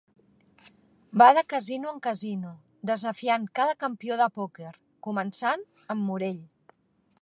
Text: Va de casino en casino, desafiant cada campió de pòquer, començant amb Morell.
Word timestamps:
Va 1.21 1.27
de 1.39 1.43
casino 1.53 1.91
en 1.91 2.01
casino, 2.07 2.55
desafiant 2.93 3.47
cada 3.61 3.79
campió 3.85 4.21
de 4.23 4.31
pòquer, 4.41 4.75
començant 5.09 5.67
amb 5.97 6.09
Morell. 6.11 6.47